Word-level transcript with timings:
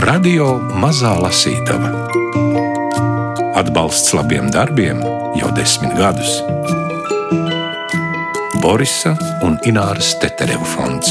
Radio 0.00 0.54
Mazā 0.80 1.10
Lasītava. 1.12 1.90
Atbalsts 3.58 4.14
labiem 4.16 4.46
darbiem 4.48 5.02
jau 5.36 5.50
desmit 5.52 5.92
gadus. 5.98 6.38
Borisa 8.62 9.12
un 9.44 9.58
Ināras 9.68 10.14
Tetereva 10.22 10.64
fonds. 10.64 11.10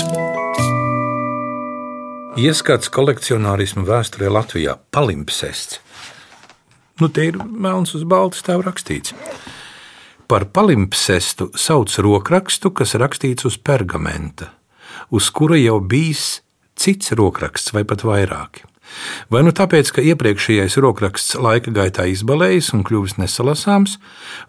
Ieskats 2.41 2.89
kolekcionārismu 2.89 3.85
vēsturē 3.85 4.31
Latvijā- 4.33 4.79
palimpsests. 4.95 5.77
Nu, 6.99 7.09
te 7.09 7.27
ir 7.27 7.37
melns 7.45 7.93
uz 7.93 8.03
balta 8.03 8.41
stāv 8.41 8.65
rakstīts. 8.65 9.13
Par 10.27 10.45
palimpsestu 10.45 11.51
sauc 11.53 11.93
rokrakstu, 11.93 12.73
kas 12.73 12.95
rakstīts 12.95 13.45
uz 13.45 13.57
pergamenta, 13.57 14.49
uz 15.11 15.29
kura 15.29 15.57
jau 15.57 15.79
bijis 15.79 16.41
cits 16.75 17.11
rokraksts 17.11 17.71
vai 17.71 17.83
pat 17.83 18.01
vairāki. 18.01 18.68
Vai 19.29 19.43
nu 19.45 19.53
tāpēc, 19.55 19.91
ka 19.95 20.03
iepriekšējais 20.11 20.77
rokraksts 20.81 21.37
laika 21.39 21.73
gaitā 21.75 22.07
izbalējis 22.09 22.71
un 22.77 22.83
kļuvis 22.87 23.17
nesalasāms, 23.21 23.97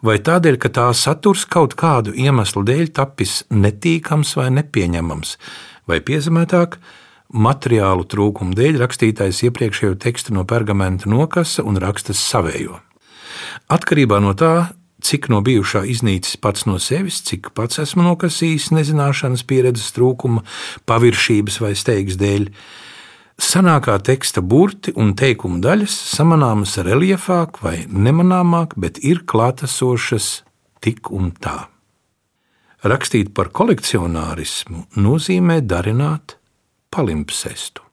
vai 0.06 0.18
tādēļ, 0.22 0.58
ka 0.62 0.72
tā 0.80 0.86
saturs 0.96 1.44
kaut 1.44 1.76
kādu 1.80 2.14
iemeslu 2.16 2.64
dēļ 2.66 2.90
tapis 2.96 3.42
netīkams 3.52 4.34
vai 4.40 4.48
nepieņemams, 4.60 5.36
vai 5.90 6.00
piezemētāk, 6.04 6.80
materiālu 7.30 8.06
trūkumu 8.10 8.56
dēļ 8.58 8.80
rakstītājs 8.82 9.44
iepriekšējo 9.46 9.96
tekstu 10.02 10.34
no 10.34 10.44
pergamenta 10.48 11.10
nokasa 11.10 11.62
un 11.66 11.78
raksta 11.82 12.16
savējo. 12.16 12.80
Atkarībā 13.70 14.18
no 14.22 14.34
tā, 14.34 14.70
cik 15.04 15.30
no 15.32 15.40
bijušā 15.44 15.84
iznīcis 15.88 16.38
pats 16.42 16.66
no 16.68 16.78
sevis, 16.82 17.20
cik 17.26 17.52
pats 17.56 17.80
esmu 17.82 18.04
nokasījis 18.04 18.70
nezināšanas, 18.76 19.44
pieredzes 19.48 19.94
trūkuma, 19.96 20.44
paviršības 20.90 21.60
vai 21.62 21.72
steigas 21.78 22.18
dēļ, 22.20 22.50
Sanākā 23.40 23.96
teksta 24.04 24.42
burti 24.44 24.92
un 25.00 25.14
teikumu 25.16 25.62
daļas 25.64 25.94
samanāmas 26.12 26.76
reliefāk 26.84 27.62
vai 27.64 27.76
nemanāmāk, 27.88 28.76
bet 28.76 29.00
ir 29.00 29.24
klātesošas 29.24 30.30
tik 30.84 31.10
un 31.16 31.32
tā. 31.32 31.56
Rakstīt 32.84 33.32
par 33.36 33.50
kolekcionārismu 33.56 34.86
nozīmē 35.00 35.60
darināt 35.64 36.36
palimpsestu 36.92 37.89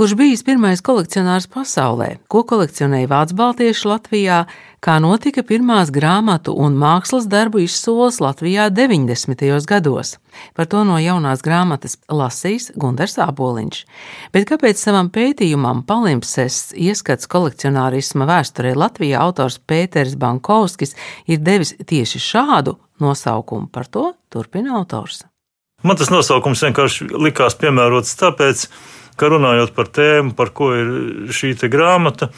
kurš 0.00 0.14
bijis 0.16 0.40
pirmais 0.40 0.80
kolekcionārs 0.80 1.44
pasaulē, 1.52 2.14
ko 2.32 2.40
kolekcionēja 2.48 3.04
Vācu 3.10 3.34
Baltieši 3.36 3.88
Latvijā, 3.90 4.36
kā 4.80 4.94
notika 5.04 5.42
pirmās 5.44 5.90
grāmatu 5.92 6.54
un 6.56 6.78
mākslas 6.80 7.26
darbu 7.28 7.60
izsoles 7.60 8.16
Latvijā 8.24 8.70
90. 8.72 9.42
gados. 9.68 10.14
Par 10.56 10.70
to 10.72 10.86
no 10.88 10.96
jaunās 10.96 11.44
grāmatas 11.44 11.98
lasīs 12.08 12.70
Gunārs 12.80 13.18
Aboliņš. 13.20 13.82
Bet 14.32 14.46
kāpēc 14.48 14.80
savam 14.80 15.10
pētījumam 15.12 15.82
Palimpsests 15.84 16.72
ieskats 16.80 17.28
kolekcionārisma 17.28 18.24
vēsturē 18.30 18.72
Latvijā 18.80 19.20
autors 19.20 19.58
Pēters 19.60 20.14
Bankovskis 20.16 20.96
ir 21.28 21.44
devis 21.44 21.74
tieši 21.76 22.22
šādu 22.24 22.78
nosaukumu? 23.04 23.68
Par 23.68 23.84
to 23.84 24.14
turpina 24.32 24.78
autors. 24.80 25.26
Man 25.84 26.00
tas 26.00 26.08
nosaukums 26.12 26.64
vienkārši 26.64 27.10
likās 27.20 27.54
piemērots 27.60 28.16
tāpēc, 28.20 28.64
ka 28.64 28.99
ka 29.20 29.28
runājot 29.32 29.74
par 29.76 29.90
tēmu, 29.92 30.34
par 30.38 30.54
ko 30.56 30.72
ir 30.76 30.90
šī 31.34 31.52
grāmata, 31.68 32.30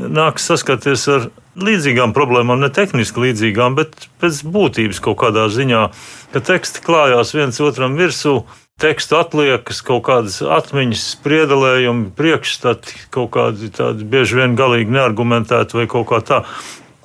nāks 0.00 0.48
saskarties 0.48 1.06
ar 1.12 1.28
līdzīgām 1.60 2.14
problēmām, 2.16 2.62
ne 2.62 2.70
tehniski 2.72 3.26
līdzīgām, 3.26 3.76
bet 3.78 4.08
pēc 4.22 4.42
būtības 4.48 5.02
kaut 5.04 5.20
kādā 5.20 5.48
ziņā, 5.52 5.84
ka 6.32 6.42
teksti 6.52 6.84
klājās 6.86 7.34
viens 7.36 7.60
otram 7.60 7.98
virsū. 8.00 8.40
Tekstu 8.80 9.18
atliekas, 9.18 9.82
kaut 9.84 10.06
kādas 10.06 10.38
atmiņas, 10.40 11.02
spriedelējumi, 11.18 12.06
priekšstati, 12.16 12.94
kaut 13.12 13.34
kādi 13.34 13.68
tādi 13.76 14.06
bieži 14.08 14.38
vien 14.38 14.54
galīgi 14.56 14.94
neargumentēti 14.94 15.76
vai 15.76 15.84
kaut 15.90 16.08
kā 16.08 16.22
tā. 16.24 16.38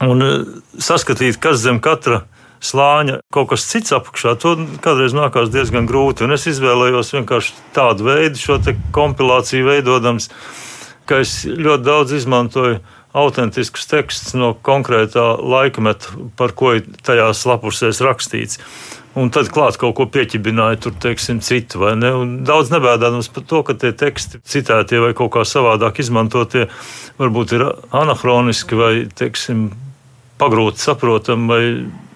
Un 0.06 0.24
eh, 0.24 0.46
saskatīt, 0.80 1.36
kas 1.44 1.60
zem 1.66 1.82
katra 1.84 2.22
slāņa 2.64 3.20
kaut 3.34 3.52
kas 3.52 3.68
cits 3.70 3.96
apakšā, 3.96 4.36
to 4.42 4.56
kādreiz 4.84 5.16
nākās 5.18 5.52
diezgan 5.54 5.88
grūti. 5.90 6.26
Un 6.26 6.36
es 6.36 6.48
izvēlējos 6.52 7.14
vienkārši 7.18 7.56
tādu 7.76 8.10
veidu, 8.10 8.42
šo 8.42 8.60
kompilāciju 8.96 9.70
veidojams, 9.70 10.30
ka 11.10 11.22
es 11.26 11.44
ļoti 11.46 11.86
daudz 11.86 12.16
izmantoju 12.18 12.82
autentiskus 13.16 13.88
tekstus 13.88 14.36
no 14.36 14.52
konkrētā 14.66 15.24
laikmeta, 15.40 16.12
par 16.36 16.52
ko 16.58 16.76
ir 16.80 16.86
tajās 17.06 17.46
lapusēs 17.48 18.04
rakstīts. 18.04 18.60
Un 19.16 19.30
tad 19.32 19.48
klāt 19.48 19.78
kaut 19.80 19.94
ko 19.96 20.10
pieķibināja, 20.12 20.82
tur, 20.84 20.96
teiksim, 21.00 21.38
citu, 21.40 21.80
vai 21.80 21.94
ne? 21.96 22.10
Un 22.20 22.34
daudz 22.44 22.74
nebēdājums 22.74 23.30
par 23.32 23.46
to, 23.48 23.62
ka 23.64 23.76
tie 23.80 23.94
teksti 23.96 24.42
citētie 24.44 25.00
vai 25.00 25.14
kaut 25.16 25.32
kā 25.38 25.46
savādāk 25.48 26.02
izmantotie 26.04 26.66
varbūt 27.16 27.56
ir 27.56 27.64
anahroniski 27.96 28.76
vai, 28.76 28.92
teiksim, 29.16 29.70
pagrūti 30.42 30.84
saprotami 30.84 31.48
vai 31.48 31.62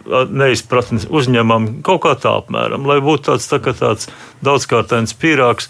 neizpratni 0.09 1.01
uzņemam 1.09 1.69
kaut 1.85 2.03
kā 2.05 2.15
tā 2.19 2.33
apmēram, 2.41 2.87
lai 2.89 2.99
būtu 3.03 3.29
tāds, 3.31 3.47
tā, 3.51 3.59
tāds 3.61 4.09
daudzkārtains 4.45 5.15
pīrāgs, 5.19 5.69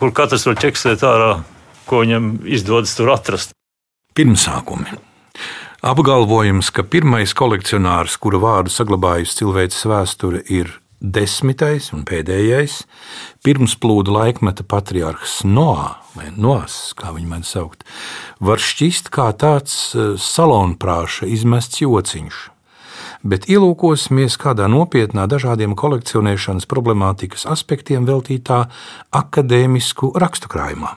kur 0.00 0.12
katrs 0.16 0.46
var 0.48 0.58
ķeksēt 0.60 1.04
ārā, 1.06 1.32
ko 1.88 2.02
viņam 2.04 2.32
izdodas 2.48 2.96
tur 2.98 3.12
atrast. 3.14 3.54
Pirmsākumi. 4.16 4.98
Apgalvojums, 5.80 6.68
ka 6.76 6.84
pirmais 6.84 7.32
kolekcionārs, 7.36 8.18
kura 8.20 8.40
vārdu 8.42 8.72
saglabājusi 8.74 9.38
cilvēces 9.38 9.86
vēsture, 9.88 10.42
ir 10.52 10.74
desmitais 11.00 11.88
un 11.96 12.04
pēdējais, 12.04 12.82
pirms 13.44 13.78
plūdu 13.80 14.12
laikmeta 14.12 14.66
patriarhs 14.68 15.40
Noā, 15.48 15.94
vai 16.12 16.28
Noās, 16.36 16.92
kā 16.98 17.14
viņu 17.16 17.32
mēdz 17.32 17.52
saukt, 17.56 17.88
var 18.44 18.60
šķist 18.60 19.08
kā 19.14 19.30
tāds 19.32 19.76
eh, 19.94 20.12
salonprāša 20.20 21.30
izmests 21.32 21.80
jociņš 21.80 22.42
bet 23.22 23.46
ielūkosimies 23.50 24.38
kādā 24.40 24.68
nopietnā 24.70 25.26
dažādiem 25.30 25.76
kolekcionēšanas 25.78 26.68
problemātikas 26.70 27.46
aspektiem 27.50 28.08
veltītā 28.08 28.64
akadēmisku 29.16 30.14
rakstukrājumā. 30.20 30.96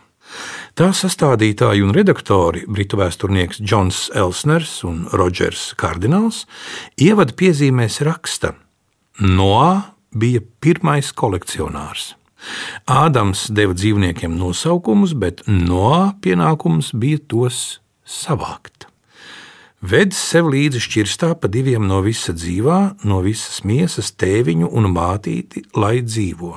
Tā 0.74 0.90
sastādītāji 0.98 1.84
un 1.86 1.94
redaktori, 1.94 2.64
britu 2.66 2.98
vēsturnieks 2.98 3.60
Džons 3.62 4.08
Elsners 4.18 4.80
un 4.88 5.04
Rodžers 5.14 5.74
Kardināls, 5.78 6.48
ievada 6.98 7.36
piezīmēs 7.38 8.00
raksta: 8.08 8.56
Noā 9.22 9.94
bija 10.18 10.42
pirmais 10.64 11.12
kolekcionārs. 11.14 12.16
Ādams 12.90 13.46
deva 13.54 13.76
dzīvniekiem 13.78 14.34
nosaukumus, 14.36 15.14
bet 15.14 15.46
Noā 15.48 16.16
pienākums 16.24 16.92
bija 16.98 17.22
tos 17.30 17.62
savākt. 18.04 18.90
Ved 19.84 20.14
sev 20.16 20.48
līdzi 20.48 20.80
šķirstā 20.80 21.34
pa 21.44 21.50
diviem 21.52 21.84
no 21.84 21.98
visa 22.06 22.32
dzīvā, 22.32 22.78
no 23.04 23.18
visas 23.26 23.66
miesas 23.68 24.14
tēviņu 24.16 24.70
un 24.80 24.86
mātīti, 24.94 25.66
lai 25.76 25.98
dzīvo. 26.00 26.52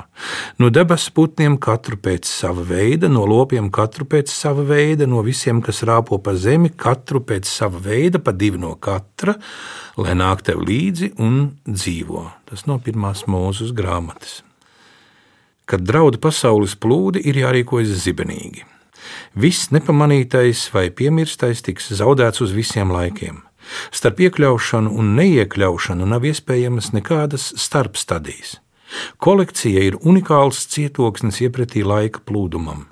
No 0.62 0.68
debesu 0.70 1.10
putniem 1.16 1.56
katru 1.58 1.98
pēc 1.98 2.28
sava 2.30 2.62
veida, 2.68 3.10
no 3.10 3.24
lopiem 3.26 3.66
katru 3.74 4.06
pēc 4.06 4.30
sava 4.30 4.62
veida, 4.68 5.08
no 5.10 5.24
visiem, 5.26 5.58
kas 5.58 5.82
rāpo 5.90 6.20
pa 6.22 6.36
zemi, 6.38 6.70
katru 6.70 7.18
pēc 7.26 7.50
sava 7.50 7.82
veida, 7.88 8.22
pa 8.22 8.30
divi 8.30 8.62
no 8.62 8.76
katra, 8.78 9.34
lai 9.98 10.14
nāk 10.14 10.46
tev 10.46 10.62
līdzi 10.62 11.16
un 11.18 11.42
dzīvo. 11.66 12.22
Tas 12.46 12.62
no 12.70 12.78
pirmās 12.78 13.24
mūzes 13.26 13.74
grāmatas. 13.74 14.44
Kad 15.66 15.82
draudu 15.82 16.22
pasaules 16.22 16.78
plūdi, 16.78 17.26
ir 17.26 17.42
jārīkojas 17.42 17.90
zibenīgi. 18.06 18.75
Viss 19.34 19.70
nepamanītais 19.74 20.66
vai 20.74 20.88
piemirstais 20.90 21.62
tiks 21.66 21.90
zaudēts 21.98 22.42
uz 22.44 22.54
visiem 22.56 22.92
laikiem. 22.94 23.42
Starp 23.90 24.20
iekļaušanu 24.22 24.92
un 24.94 25.14
neiekļaušanu 25.18 26.06
nav 26.06 26.26
iespējamas 26.28 26.92
nekādas 26.94 27.50
starpstadijas. 27.60 28.60
Kolekcija 29.18 29.82
ir 29.82 29.98
unikāls 30.06 30.62
cietoksnis 30.70 31.40
iepratī 31.42 31.82
laika 31.84 32.22
plūdumam. 32.26 32.86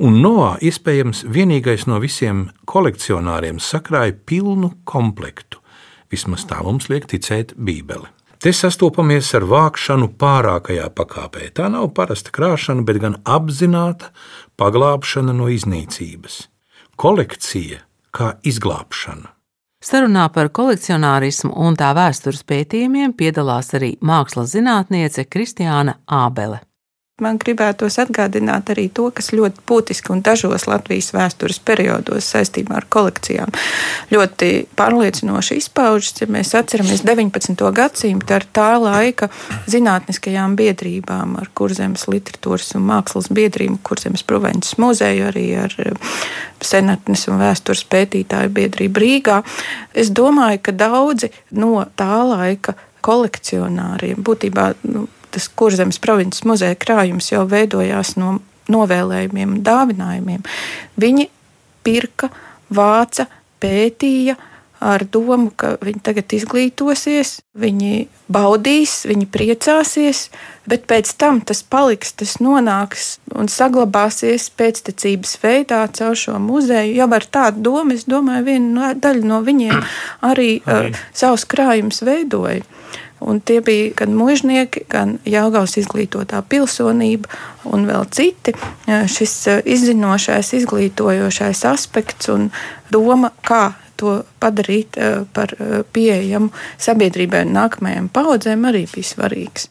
Un 0.00 0.22
Noā 0.24 0.54
iespējams 0.64 1.26
vienīgais 1.28 1.84
no 1.90 1.98
visiem 2.00 2.46
kolekcionāriem 2.64 3.60
sakrāja 3.60 4.16
pilnu 4.26 4.72
komplektu. 4.88 5.60
Vismaz 6.08 6.46
tā 6.48 6.62
mums 6.64 6.88
liek 6.88 7.04
ticēt 7.10 7.52
Bībeli. 7.52 8.08
Te 8.38 8.52
sastopamies 8.54 9.32
ar 9.34 9.42
vākšanu 9.50 10.12
pārākajā 10.14 10.84
pakāpē. 10.94 11.48
Tā 11.58 11.66
nav 11.74 11.88
parasta 11.96 12.30
krāšana, 12.30 12.84
bet 12.86 13.00
gan 13.02 13.16
apzināta 13.26 14.12
paglābšana 14.60 15.34
no 15.34 15.48
iznīcības. 15.50 16.44
Kolekcija 16.94 17.82
kā 18.14 18.36
izglābšana. 18.46 19.34
Sarunā 19.82 20.28
par 20.34 20.52
kolekcionārismu 20.54 21.50
un 21.66 21.74
tā 21.78 21.90
vēstures 21.98 22.44
pētījumiem 22.46 23.12
piedalās 23.18 23.74
arī 23.78 23.92
mākslas 24.02 24.54
zinātniece 24.54 25.26
Kristiāna 25.26 25.98
Ābele. 26.06 26.62
Man 27.18 27.34
gribētos 27.42 27.96
atgādināt 27.98 28.68
arī 28.70 28.84
to, 28.94 29.08
kas 29.10 29.32
ļoti 29.34 29.64
būtiski 29.66 30.12
un 30.14 30.20
dažos 30.22 30.68
Latvijas 30.70 31.08
vēstures 31.10 31.56
periodos 31.66 32.28
saistībā 32.30 32.76
ar 32.78 32.86
kolekcijām 32.94 33.50
ļoti 34.14 34.50
pārliecinoši 34.78 35.58
izpaužas. 35.58 36.20
Ja 36.22 36.28
mēs 36.30 36.54
atceramies 36.54 37.02
19. 37.02 37.64
gadsimtu 37.74 38.36
ar 38.36 38.46
tā 38.54 38.68
laika 38.78 39.30
zinātniskajām 39.66 40.54
biedrībām, 40.60 41.34
ar 41.42 41.50
kurzemes 41.58 42.06
literatūras 42.06 42.70
un 42.78 42.86
mākslas 42.92 43.32
biedrību, 43.34 43.80
kurzemes 43.82 44.22
provinces 44.22 44.78
muzeju, 44.78 45.26
arī 45.32 45.48
ar 45.64 45.74
eh, 45.82 46.16
senatnes 46.62 47.26
un 47.26 47.42
vēstures 47.42 47.82
pētītāju 47.90 48.54
biedrību 48.62 49.06
Rīgā, 49.08 49.42
es 49.90 50.14
domāju, 50.14 50.62
ka 50.62 50.78
daudzi 50.86 51.34
no 51.58 51.82
tā 51.98 52.22
laika 52.30 52.78
kolekcionāriem 53.02 54.22
būtībā. 54.22 54.72
Nu, 54.86 55.08
tas 55.34 55.48
kurzemes 55.48 56.00
provinces 56.02 56.44
muzeja 56.48 56.78
krājums 56.78 57.32
jau 57.32 57.44
veidojās 57.48 58.16
no 58.20 58.38
novēlējumiem 58.72 59.56
un 59.56 59.64
dāvinājumiem. 59.64 60.44
Viņi 61.00 61.28
pirka, 61.86 62.30
vāca, 62.74 63.28
pētīja 63.62 64.36
ar 64.78 65.02
domu, 65.10 65.50
ka 65.58 65.72
viņi 65.82 66.00
tagad 66.06 66.32
izglītosies, 66.36 67.38
viņi 67.58 68.06
baudīs, 68.30 69.00
viņi 69.10 69.26
priecāsies, 69.34 70.28
bet 70.70 70.86
pēc 70.90 71.10
tam 71.18 71.40
tas 71.42 71.64
paliks, 71.66 72.12
tas 72.20 72.36
nonāks 72.42 73.08
un 73.34 73.50
saglabāsies 73.50 74.46
pēctecības 74.58 75.34
veidā 75.42 75.80
caur 75.98 76.14
šo 76.18 76.38
muzeju. 76.42 76.94
Jau 77.00 77.10
ar 77.18 77.26
tādu 77.26 77.64
domu, 77.70 77.96
es 77.98 78.06
domāju, 78.06 78.46
viena 78.52 78.92
daļa 78.94 79.26
no 79.26 79.42
viņiem 79.46 79.80
arī, 79.80 80.50
arī. 80.62 80.92
Uh, 80.94 81.04
savus 81.16 81.48
krājumus 81.48 82.04
veidoja. 82.06 82.62
Un 83.20 83.40
tie 83.40 83.58
bija 83.64 83.90
gan 83.98 84.14
mužnieki, 84.14 84.84
gan 84.90 85.16
Jāgaus 85.26 85.74
izglītotā 85.80 86.42
pilsonība 86.46 87.30
un 87.66 87.88
vēl 87.88 88.06
citi. 88.14 88.54
Šis 88.86 89.34
e, 89.50 89.56
izzinošais, 89.74 90.52
izglītojošais 90.60 91.64
aspekts 91.70 92.30
un 92.34 92.50
doma, 92.94 93.32
kā 93.42 93.72
to 93.98 94.20
padarīt 94.38 94.98
e, 94.98 95.10
par 95.34 95.56
e, 95.56 95.82
pieejamu 95.82 96.52
sabiedrībai 96.78 97.42
un 97.48 97.58
nākamajām 97.58 98.06
paudzēm, 98.14 98.70
arī 98.70 98.86
bija 98.92 99.10
svarīgs. 99.10 99.66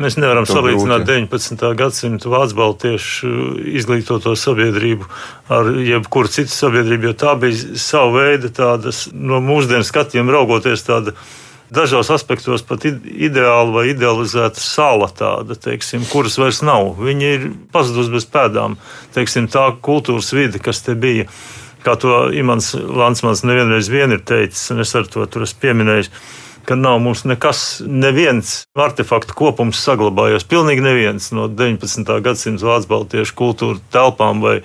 Mēs 0.00 0.16
nevaram 0.16 0.46
to 0.46 0.54
salīdzināt 0.54 1.04
grūti. 1.04 1.26
19. 1.26 1.66
gadsimta 1.76 2.30
vācu 2.32 2.56
baltiešu 2.56 3.30
izglītoto 3.76 4.32
sabiedrību 4.38 5.08
ar 5.52 5.68
jebkuru 5.84 6.30
citu 6.32 6.54
sabiedrību, 6.54 7.10
jo 7.10 7.16
tā 7.20 7.34
bija 7.42 7.76
sava 7.80 8.22
veida 8.22 8.52
tādas 8.54 9.08
no 9.12 9.42
mūsdienu 9.44 9.84
skatiem 9.84 10.30
raugoties 10.32 10.86
tāda 10.86 11.12
dažos 11.70 12.10
aspektos 12.10 12.64
pat 12.66 12.84
ideāla 12.86 13.70
vai 13.72 13.86
idealizēta 13.92 14.60
sala, 14.62 15.08
tāda, 15.14 15.56
teiksim, 15.58 16.04
kuras 16.10 16.38
vairs 16.40 16.60
nav. 16.66 16.92
Viņi 16.98 17.32
ir 17.36 17.48
pazudusi 17.72 18.14
bez 18.14 18.26
pēdām. 18.30 18.76
Teiksim, 19.14 19.48
tā 19.50 19.70
kultūras 19.82 20.32
vide, 20.36 20.60
kas 20.62 20.82
te 20.86 20.96
bija, 20.98 21.28
kā 21.86 21.96
to 22.00 22.28
Imants 22.36 22.74
Lansmans 22.74 23.44
nevienreiz 23.46 23.90
vien 23.92 24.12
ir 24.14 24.22
teicis, 24.26 24.68
un 24.74 24.84
es 24.84 24.94
ar 24.98 25.08
to 25.10 25.26
tur 25.30 25.46
esmu 25.46 25.64
pieminējis. 25.64 26.12
Ka 26.68 26.76
nav 26.76 26.98
mums 27.00 27.22
nekas, 27.24 27.80
neviens 27.88 28.66
artefaktu 28.76 29.32
kopums 29.34 29.80
saglabājies. 29.80 30.44
Pilnīgi 30.46 30.84
neviens 30.84 31.30
no 31.32 31.46
19. 31.48 32.04
gadsimta 32.20 32.68
vācu 32.68 32.90
baltiešu 32.90 33.34
kultūra 33.38 33.80
telpām 33.90 34.42
vai 34.44 34.58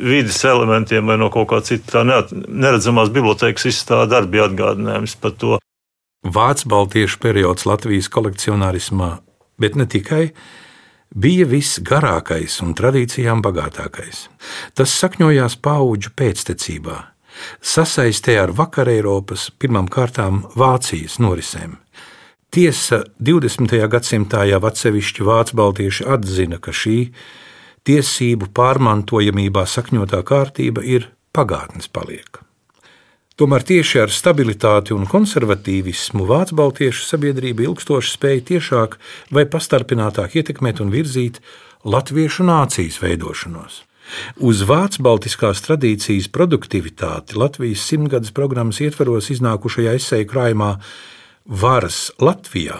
vidas 0.00 0.40
elementiem 0.48 1.04
vai 1.06 1.18
no 1.20 1.28
kaut 1.30 1.50
kā 1.52 1.60
cita. 1.66 2.02
Neredzamās 2.06 3.12
bibliotekas 3.12 3.68
izstāde 3.70 4.16
arī 4.16 4.32
bija 4.32 4.48
atgādinājums 4.48 5.18
par 5.20 5.36
to. 5.36 5.58
Vācu 6.24 6.68
baltiešu 6.72 7.18
periods 7.20 7.66
Latvijas 7.68 8.08
kolekcionārismā, 8.08 9.18
bet 9.60 9.74
ne 9.76 9.84
tikai, 9.84 10.30
bija 11.12 11.44
visgarākais 11.46 12.56
un 12.64 12.72
tradīcijām 12.74 13.42
bagātākais. 13.44 14.28
Tas 14.72 14.94
sakņojās 15.02 15.58
paudžu 15.60 16.14
pēctecībā, 16.16 16.96
sasaistē 17.60 18.38
ar 18.40 18.54
vakar 18.56 18.88
Eiropas, 18.88 19.50
pirmām 19.52 19.90
kārtām 19.92 20.46
Vācijas 20.56 21.18
norisēm. 21.20 21.76
Tiesa 22.54 23.02
20. 23.18 23.76
gadsimtā 23.90 24.46
jau 24.48 24.62
atsevišķi 24.64 25.26
vācu 25.26 25.58
baltieši 25.60 26.08
atzina, 26.16 26.60
ka 26.62 26.72
šī 26.72 26.98
tiesību 27.84 28.48
pārmantojamībā 28.54 29.66
sakņotā 29.68 30.22
kārtība 30.24 30.86
ir 30.86 31.10
pagātnes 31.34 31.90
palieka. 31.90 32.43
Tomēr 33.34 33.64
tieši 33.66 33.98
ar 33.98 34.12
stabilitāti 34.14 34.94
un 34.94 35.08
konservatīvismu 35.10 36.22
Vācu 36.28 36.54
baltiešu 36.54 37.02
sabiedrība 37.02 37.64
ilgstoši 37.64 38.12
spēja 38.12 38.42
tiešāk 38.50 38.92
vai 39.34 39.42
pastarpinātāk 39.50 40.36
ietekmēt 40.38 40.78
un 40.84 40.92
virzīt 40.92 41.40
latviešu 41.82 42.46
nācijas 42.46 43.00
veidošanos. 43.02 43.80
Uz 44.38 44.62
Vācu 44.68 45.02
baltiskās 45.02 45.64
tradīcijas 45.66 46.28
produktivitāti 46.30 47.34
Latvijas 47.40 47.82
simtgades 47.88 48.30
programmas 48.36 48.78
ietveros 48.84 49.32
iznākušajā 49.34 49.96
esēju 49.98 50.28
krājumā 50.30 50.68
Varas 51.44 52.12
Latvijā 52.22 52.78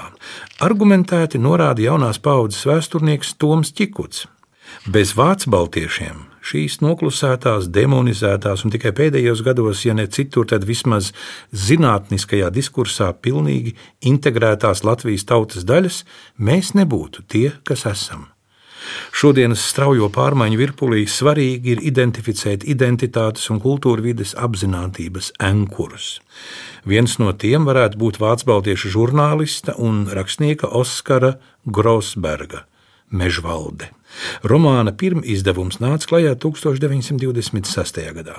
argumentēti 0.62 1.40
norāda 1.42 1.82
jaunās 1.82 2.22
paudzes 2.22 2.62
vēsturnieks 2.70 3.34
Toms 3.42 3.74
Čikuts. 3.74 4.28
Bez 4.86 5.16
vācu 5.18 5.50
baltiešiem 5.50 6.22
šīs 6.44 6.80
noklusētās, 6.84 7.70
demonizētās 7.72 8.66
un 8.66 8.74
tikai 8.74 8.92
pēdējos 8.96 9.44
gados, 9.46 9.84
ja 9.86 9.96
ne 9.96 10.06
citur, 10.06 10.46
tad 10.50 10.66
vismaz 10.68 11.12
zinātniskajā 11.50 12.52
diskursā 12.54 13.12
pilnīgi 13.24 13.74
integrētās 14.04 14.84
Latvijas 14.84 15.26
tautas 15.28 15.64
daļas, 15.68 16.04
mēs 16.36 16.74
nebūtu 16.76 17.26
tie, 17.28 17.48
kas 17.64 17.88
esam. 17.90 18.28
Šodienas 19.14 19.62
straujo 19.64 20.10
pārmaiņu 20.12 20.58
virpulī 20.60 21.04
svarīgi 21.08 21.74
ir 21.74 21.82
identificēt 21.88 22.66
identitātes 22.68 23.48
un 23.52 23.60
kultūra 23.64 24.04
vides 24.04 24.34
apziņotības 24.36 25.32
enkurus. 25.48 26.18
Viens 26.84 27.16
no 27.22 27.32
tiem 27.32 27.64
varētu 27.68 28.00
būt 28.00 28.20
vācu 28.20 28.50
baltiešu 28.50 28.92
žurnālista 28.98 29.76
un 29.80 30.04
rakstnieka 30.12 30.68
Oskara 30.68 31.36
Grosberga 31.64 32.66
Mežvalde. 33.08 33.88
Romāna 34.44 34.92
pirmizdevums 34.96 35.78
nāca 35.82 36.08
klajā 36.10 36.34
1926. 36.40 38.12
gadā. 38.16 38.36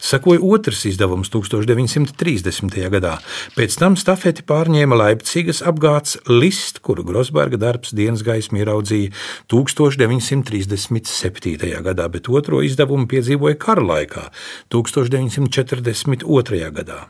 Sekoja 0.00 0.40
otrs 0.44 0.84
izdevums 0.88 1.28
1930. 1.32 2.88
gadā, 2.94 3.14
pēc 3.56 3.78
tam 3.80 3.96
stafeti 4.00 4.42
pārņēma 4.48 4.94
Leipzigas 5.02 5.60
apgāds 5.66 6.12
List, 6.30 6.74
kuru 6.84 7.02
Grosberga 7.08 7.58
darbs 7.60 7.90
dienas 7.96 8.22
gaismu 8.26 8.56
ieraudzīja 8.62 9.08
1937. 9.52 11.82
gadā, 11.84 12.04
bet 12.08 12.24
otro 12.32 12.56
izdevumu 12.64 13.06
piedzīvoja 13.10 13.56
kara 13.60 13.84
laikā 13.92 14.24
1942. 14.72 16.72
gadā. 16.80 17.00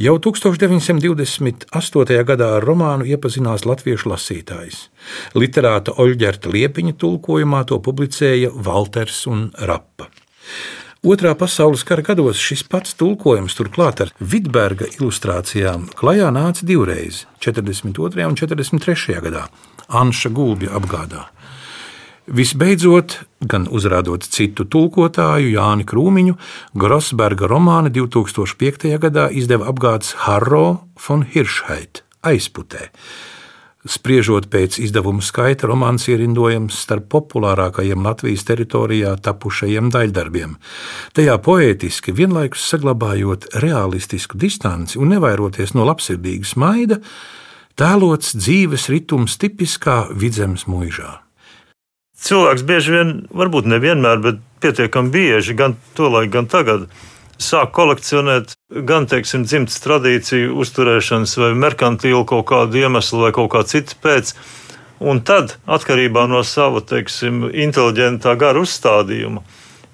Jau 0.00 0.14
1928. 0.16 2.24
gadā 2.24 2.46
ar 2.56 2.64
romānu 2.64 3.04
iepazinās 3.12 3.66
latviešu 3.68 4.08
lasītājs. 4.08 4.88
Literāta 5.36 5.92
Oļģerta 6.00 6.48
Liepiņa 6.48 6.96
tulkojumā 6.96 7.60
to 7.68 7.76
publicēja 7.84 8.48
Walters 8.56 9.26
un 9.28 9.52
Rappa. 9.60 10.08
Otrā 11.02 11.34
pasaules 11.36 11.82
kara 11.84 12.02
gados 12.06 12.40
šis 12.40 12.62
pats 12.70 12.94
tulkojums, 12.94 13.56
turklāt 13.58 14.00
ar 14.00 14.12
Vitberga 14.20 14.86
ilustrācijām, 14.96 15.90
klajā 15.98 16.30
nāca 16.32 16.64
divreiz- 16.64 17.26
42. 17.44 18.26
un 18.26 18.36
43. 18.36 19.20
gadā 19.20 19.48
Anša 19.88 20.30
Gulbja 20.30 20.70
apgādā. 20.78 21.26
Visbeidzot, 22.30 23.16
gan 23.50 23.64
uzrādot 23.66 24.22
citu 24.22 24.62
tulkotāju, 24.70 25.48
Jāni 25.56 25.82
Krūmiņu, 25.82 26.36
Grosberga 26.78 27.48
romānu 27.50 27.90
2005. 27.90 28.92
gadā 29.02 29.24
izdeva 29.34 29.66
apgādes 29.72 30.12
Harro 30.22 30.86
von 31.02 31.24
Hirschheit 31.26 32.04
aizputē. 32.22 32.92
Spriežot 33.82 34.46
pēc 34.46 34.78
izdevuma 34.78 35.18
skaita, 35.26 35.66
romāns 35.66 36.06
ierindojams 36.06 36.78
starp 36.84 37.08
populārākajiem 37.10 38.06
Latvijas 38.06 38.46
teritorijā 38.46 39.16
tapušajiem 39.18 39.90
daļdarbiem. 39.90 40.54
Tajā 41.18 41.34
poētiski, 41.42 42.14
vienlaikus 42.14 42.68
saglabājot 42.70 43.50
realistisku 43.66 44.38
distanci 44.38 45.02
un 45.02 45.10
nevairoties 45.16 45.74
no 45.74 45.90
labsirdīgas 45.90 46.54
maida, 46.54 47.02
tēlots 47.74 48.36
dzīves 48.38 48.86
ritms 48.94 49.34
tipiskā 49.42 50.04
vidzemes 50.14 50.68
mūžā 50.70 51.16
cilvēks 52.22 52.66
bieži 52.66 52.94
vien, 52.94 53.14
varbūt 53.34 53.68
nevienmēr, 53.70 54.20
bet 54.22 54.42
pietiekami 54.62 55.12
bieži, 55.12 55.56
gan 55.58 55.76
tolaik, 55.98 56.30
gan 56.34 56.48
tagad, 56.50 56.86
sāk 57.42 57.72
kolekcionēt 57.74 58.54
gan, 58.88 59.08
teiksim, 59.10 59.46
dzimtas 59.48 59.80
tradīciju, 59.84 60.54
uzturēšanas 60.62 61.34
vai 61.42 61.52
merkantīlu 61.58 62.24
kaut 62.28 62.46
kādu 62.52 62.82
iemeslu 62.82 63.24
vai 63.26 63.32
kaut 63.34 63.50
kā 63.54 63.64
citu 63.68 63.98
pēc. 64.02 64.34
Un 65.02 65.18
tad, 65.26 65.56
atkarībā 65.66 66.28
no 66.30 66.44
sava, 66.46 66.80
teiksim, 66.86 67.48
inteliģentā 67.50 68.36
gara 68.38 68.62
uzstādījuma, 68.62 69.42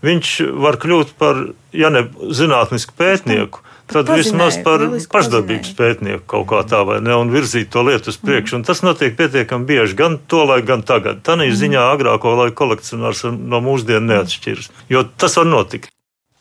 viņš 0.04 0.34
var 0.60 0.76
kļūt 0.82 1.14
par, 1.20 1.46
ja 1.72 1.88
ne 1.94 2.04
zinātnisku 2.28 2.92
pētnieku, 2.98 3.64
tad 3.90 4.08
pazinēja, 4.08 4.22
vismaz 4.22 4.58
par 4.64 4.84
pašdarbības 5.12 5.72
pazinēja. 5.72 5.78
pētnieku 5.80 6.24
kaut 6.30 6.46
kā 6.52 6.62
tā 6.68 6.80
vai 6.86 7.00
ne, 7.04 7.14
un 7.18 7.32
virzīt 7.32 7.70
to 7.74 7.82
lietu 7.86 8.12
uz 8.12 8.18
priekšu. 8.22 8.60
Un 8.60 8.66
tas 8.68 8.82
notiek 8.86 9.16
pietiekami 9.18 9.68
bieži, 9.68 9.98
gan 9.98 10.18
to 10.30 10.44
laiku, 10.48 10.68
gan 10.72 10.84
tagad. 10.86 11.22
Tā 11.26 11.38
ziņā 11.38 11.82
agrāko 11.92 12.34
laiku 12.38 12.56
kolekcionārs 12.62 13.24
no 13.32 13.62
mūsdienu 13.64 14.12
neatšķiras, 14.12 14.72
jo 14.92 15.04
tas 15.16 15.38
var 15.40 15.48
notikt. 15.48 15.92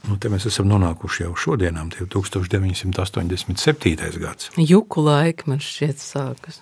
Nu, 0.08 0.16
te 0.16 0.30
mēs 0.32 0.46
esam 0.48 0.70
nonākuši 0.72 1.26
jau 1.26 1.34
šodienām, 1.36 1.90
tie 1.92 2.06
1987. 2.08 4.20
gads. 4.22 4.52
Juku 4.56 5.04
laika 5.04 5.50
man 5.52 5.60
šķiet 5.64 6.00
sākas. 6.00 6.62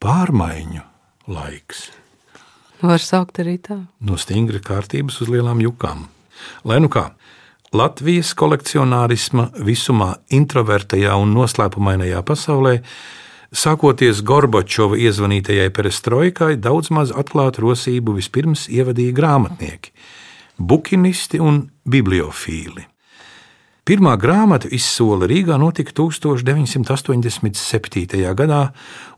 Pārmaiņu 0.00 0.84
laiks. 1.28 1.88
Var 2.80 3.02
saukt 3.02 3.40
arī 3.42 3.56
tā. 3.58 3.80
No 4.00 4.16
stingra 4.20 4.60
kārtības 4.62 5.18
uz 5.24 5.32
lielām 5.32 5.60
jukām. 5.60 6.06
Lai 6.68 6.78
nu 6.78 6.90
kā, 6.92 7.08
Latvijas 7.76 8.30
kolekcionārisma 8.32 9.50
visumā 9.60 10.14
introvertajā 10.32 11.12
un 11.20 11.34
noslēpumainajā 11.36 12.22
pasaulē, 12.24 12.80
sākoties 13.52 14.24
Gorbačova 14.24 14.96
iezvanītajai 14.96 15.68
perestroikai, 15.76 16.56
daudz 16.56 16.88
maz 16.88 17.12
atklātu 17.12 17.60
rosību 17.66 18.16
vispirms 18.16 18.72
ievadīja 18.72 19.12
grāmatnieki, 19.18 19.92
bukinisti 20.56 21.36
un 21.44 21.68
bibliofīli. 21.84 22.88
Pirmā 23.84 24.16
grāmatu 24.20 24.68
izsole 24.72 25.26
Rīgā 25.28 25.58
notika 25.60 25.92
1987. 25.96 28.34
gadā, 28.36 28.72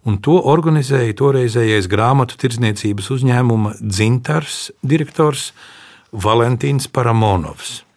un 0.06 0.18
to 0.18 0.42
organizēja 0.42 1.14
toreizējais 1.22 1.86
grāmatu 1.90 2.36
tirdzniecības 2.38 3.10
uzņēmuma 3.14 3.74
Dzintars 3.78 4.70
direktors 4.82 5.52
Valentīns 6.10 6.88
Paramonovs. 6.90 7.89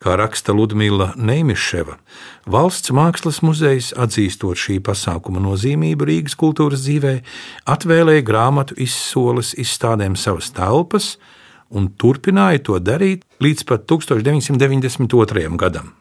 Kā 0.00 0.14
raksta 0.16 0.54
Ludmila 0.56 1.10
Neimiševa, 1.20 1.98
valsts 2.48 2.88
mākslas 2.96 3.42
muzejs, 3.44 3.90
atzīstot 4.00 4.56
šī 4.56 4.78
pasākuma 4.80 5.42
nozīmību 5.44 6.06
Rīgas 6.08 6.38
kultūras 6.40 6.86
dzīvē, 6.86 7.18
atvēlēja 7.68 8.22
grāmatu 8.24 8.78
izsoles 8.80 9.52
izstādēm 9.60 10.16
savas 10.16 10.48
telpas 10.56 11.18
un 11.68 11.90
turpināja 12.00 12.62
to 12.64 12.78
darīt 12.80 13.26
līdz 13.44 13.66
pat 13.68 13.84
1992. 13.92 15.50
gadam. 15.60 15.92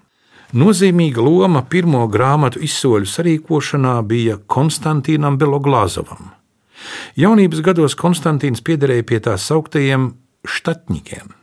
Nozīmīga 0.55 1.19
loma 1.19 1.65
pirmo 1.67 2.05
grāmatu 2.07 2.63
izsoļu 2.63 3.09
sarīkošanā 3.17 3.97
bija 4.07 4.37
Konstantīnam 4.47 5.35
Beloglāzovam. 5.41 6.31
Jaunības 7.19 7.59
gados 7.67 7.99
Konstantīns 7.99 8.63
piederēja 8.63 9.03
pie 9.11 9.19
tā 9.27 9.35
sauktajiem 9.35 10.13
štatņikiem. 10.47 11.35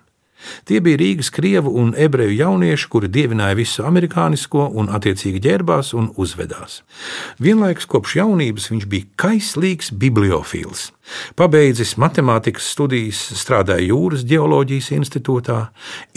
Tie 0.67 0.81
bija 0.85 1.01
Rīgas 1.01 1.31
krievu 1.35 1.73
un 1.81 1.95
ebreju 1.99 2.37
jaunieši, 2.37 2.89
kuri 2.93 3.11
dievināja 3.13 3.57
visu 3.59 3.87
amerikānisko 3.87 4.69
un 4.79 4.91
attiecīgi 4.95 5.43
ģērbās 5.47 5.95
un 5.99 6.11
uzvedās. 6.17 6.83
Vienlaikus 7.43 7.89
kopš 7.91 8.19
jaunības 8.21 8.71
viņš 8.73 8.87
bija 8.91 9.11
kaislīgs 9.23 9.93
bibliofils. 9.95 10.91
Pabeidzis 11.39 11.95
matemātikas 12.03 12.67
studijas, 12.75 13.21
strādāja 13.39 13.87
jūras 13.93 14.25
geoloģijas 14.27 14.91
institūtā, 14.97 15.59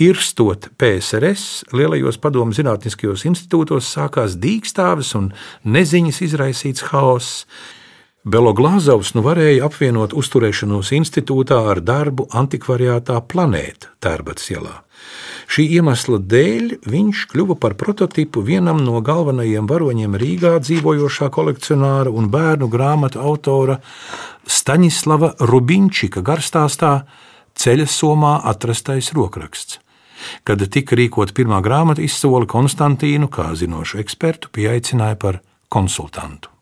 irstot 0.01 0.71
PSRS, 0.81 1.69
lielajos 1.75 2.17
padomu 2.21 2.55
zinātniskajos 2.57 3.27
institūtos 3.29 3.91
sākās 3.93 4.39
dīkstāves 4.41 5.13
un 5.19 5.29
neziņas 5.63 6.23
izraisīts 6.29 6.89
haoss. 6.89 7.45
Beloglāzovs 8.27 9.13
nu 9.15 9.23
varēja 9.23 9.63
apvienot 9.69 10.11
uzturēšanos 10.17 10.91
institūtā 10.97 11.61
ar 11.71 11.79
darbu 11.79 12.25
antikvariātā 12.35 13.15
planēta 13.31 13.93
Tērbats 14.03 14.49
ielā. 14.51 14.73
Šī 15.49 15.63
iemesla 15.79 16.19
dēļ 16.19 16.73
viņš 16.83 17.21
kļuva 17.31 17.55
par 17.63 17.77
prototipu 17.79 18.43
vienam 18.43 18.83
no 18.83 18.99
galvenajiem 18.99 19.69
varoņiem 19.71 20.19
Rīgā 20.19 20.51
dzīvojošā 20.65 21.29
kolekcionāra 21.31 22.11
un 22.11 22.27
bērnu 22.29 22.67
grāmatu 22.67 23.23
autora 23.23 23.79
Staņislava 24.43 25.37
Rubinčika 25.39 26.19
garstāstā 26.19 26.93
Ceļa 27.55 27.87
somā 27.87 28.35
atrastais 28.51 29.13
rokraksts. 29.15 29.79
Kad 30.43 30.67
tika 30.67 30.99
rīkot 30.99 31.31
pirmā 31.31 31.63
grāmatu 31.63 32.03
izsole, 32.03 32.43
Konstantīnu, 32.51 33.31
kā 33.31 33.53
zinošu 33.55 34.03
ekspertu, 34.03 34.51
pieaicināja 34.51 35.15
par 35.15 35.43
konsultantu. 35.71 36.58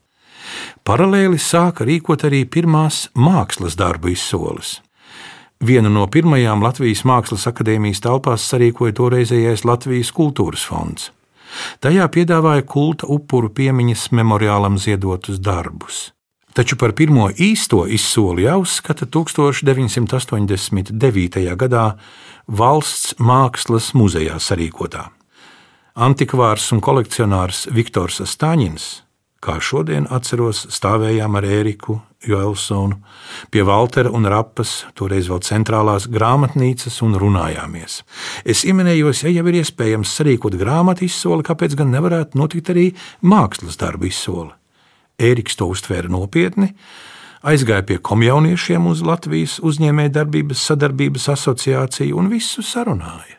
Paralēli 0.84 1.40
sāka 1.40 1.84
rīkot 1.88 2.24
arī 2.28 2.44
pirmās 2.48 3.08
mākslas 3.14 3.76
darbu 3.76 4.12
izsoles. 4.14 4.78
Vienu 5.58 5.90
no 5.90 6.04
pirmajām 6.06 6.62
Latvijas 6.62 7.02
Mākslas 7.02 7.48
akadēmijas 7.50 7.98
telpās 8.04 8.44
sarīkoja 8.46 8.94
toreizējais 8.94 9.64
Latvijas 9.66 10.12
kultūras 10.14 10.62
fonds. 10.68 11.10
Tajā 11.82 12.06
piedāvāja 12.14 12.62
kulta 12.68 13.08
upuru 13.10 13.50
piemiņas 13.50 14.12
memoriālam 14.14 14.78
ziedotus 14.78 15.40
darbus. 15.42 16.12
Taču 16.54 16.76
par 16.78 16.92
pirmo 16.94 17.30
īsto 17.30 17.86
izsoli 17.86 18.42
jāuzskata 18.46 19.06
1989. 19.06 21.56
gadā 21.58 21.96
Valsts 22.46 23.14
Mākslas 23.18 23.94
muzejā 23.94 24.38
sarīkotā. 24.42 25.08
Antikvārs 25.98 26.72
un 26.74 26.80
kolekcionārs 26.82 27.66
Viktors 27.74 28.20
Stāņins 28.22 29.07
Kā 29.38 29.60
šodien 29.62 30.08
atceros, 30.10 30.64
stāvējām 30.74 31.36
ar 31.38 31.44
Ēriku 31.46 32.00
Joelsonu 32.26 32.96
pie 33.54 33.62
Valtera 33.62 34.10
un 34.10 34.26
Rapas, 34.26 34.82
toreiz 34.98 35.28
vēl 35.30 35.44
centrālās 35.46 36.08
grāmatnīcas, 36.10 36.96
un 37.06 37.14
runājāmies. 37.22 38.00
Es 38.42 38.64
ieminējos, 38.66 39.22
ja 39.22 39.30
jau 39.36 39.46
ir 39.46 39.60
iespējams 39.60 40.16
sarīkot 40.18 40.58
grāmatu 40.58 41.06
izsoli, 41.06 41.46
kāpēc 41.46 41.78
gan 41.78 41.94
nevarētu 41.94 42.40
notikt 42.40 42.74
arī 42.74 42.88
mākslas 43.22 43.78
darbu 43.78 44.10
izsoli. 44.10 44.50
Ēriks 45.22 45.58
to 45.58 45.70
uztvēra 45.70 46.10
nopietni, 46.10 46.72
aizgāja 47.46 47.86
pie 47.86 48.02
komjauniešiem 48.02 48.90
uz 48.90 49.06
Latvijas 49.06 49.60
uzņēmējdarbības 49.62 50.68
sadarbības 50.72 51.30
asociāciju 51.38 52.18
un 52.18 52.34
visu 52.34 52.66
sarunāja. 52.66 53.38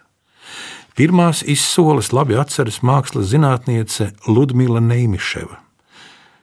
Pirmās 0.96 1.44
izsoles 1.48 2.14
labi 2.16 2.40
atceras 2.40 2.80
mākslas 2.84 3.32
zinātniece 3.32 4.14
Ludmila 4.28 4.80
Neimiševa. 4.84 5.69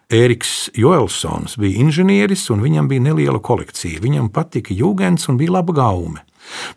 Ēriks 0.07 0.69
Joelsons 0.79 1.57
bija 1.59 1.81
inženieris, 1.83 2.45
un 2.55 2.61
viņam 2.63 2.87
bija 2.87 3.03
neliela 3.09 3.41
kolekcija. 3.43 3.99
Viņam 4.05 4.29
patika 4.31 4.71
jūgens 4.71 5.27
un 5.27 5.39
bija 5.41 5.57
laba 5.57 5.75
gaume. 5.75 6.21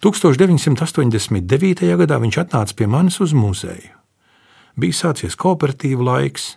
1989. 0.02 1.92
gadā 2.00 2.18
viņš 2.18 2.40
atnāca 2.42 2.74
pie 2.74 2.88
manis 2.90 3.20
uz 3.22 3.36
muzeju. 3.38 3.94
Bija 4.80 4.98
sācies 4.98 5.38
kooperatīva 5.38 6.08
laiks. 6.08 6.56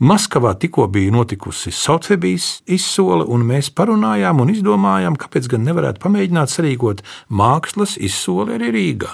Maskavā 0.00 0.54
tikko 0.56 0.86
bija 0.88 1.12
notikusi 1.12 1.72
Sotvebijas 1.74 2.62
izsole, 2.64 3.26
un 3.28 3.44
mēs 3.44 3.68
parunājām 3.76 4.40
un 4.40 4.52
izdomājām, 4.54 5.18
kāpēc 5.20 5.50
gan 5.52 5.66
nevarētu 5.68 6.00
pamēģināt 6.00 6.52
sarīkot 6.52 7.02
mākslas 7.28 7.98
izsoli 7.98 8.56
arī 8.56 8.70
Rīgā. 8.72 9.12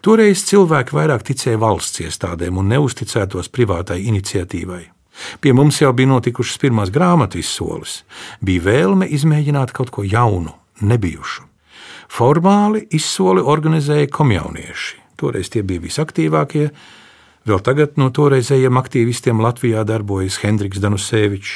Toreiz 0.00 0.46
cilvēki 0.48 0.96
vairāk 0.96 1.26
ticēja 1.28 1.60
valsts 1.60 2.00
iestādēm 2.06 2.62
un 2.62 2.72
neusticētos 2.72 3.52
privātai 3.52 4.00
iniciatīvai. 4.08 4.99
Pie 5.40 5.52
mums 5.56 5.80
jau 5.80 5.92
bija 5.96 6.12
notikušas 6.12 6.60
pirmās 6.62 6.92
grāmatu 6.94 7.40
izsoles, 7.40 8.00
bija 8.44 8.66
vēlme 8.68 9.08
izmēģināt 9.08 9.74
kaut 9.76 9.92
ko 9.94 10.04
jaunu, 10.06 10.54
nebijušu. 10.80 11.46
Formāli 12.10 12.86
izsoli 12.96 13.42
organizēja 13.42 14.08
komjaunieši. 14.10 14.96
Toreiz 15.20 15.50
tie 15.52 15.62
bija 15.62 15.84
visaktīvākie. 15.84 16.70
Vēl 17.48 17.60
tagad 17.64 17.96
no 18.00 18.10
toreizējiem 18.12 18.76
aktīvistiem 18.80 19.40
Latvijā 19.40 19.84
darbojas 19.88 20.40
Hendriks 20.42 20.82
Danusevičs. 20.82 21.52